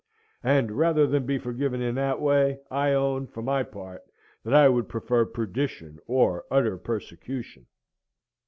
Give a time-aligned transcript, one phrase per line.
[0.43, 4.01] And rather than be forgiven in that way, I own, for my part,
[4.43, 7.67] that I would prefer perdition or utter persecution.